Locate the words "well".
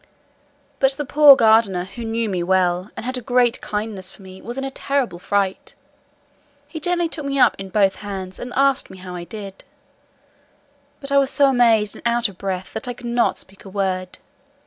2.41-2.89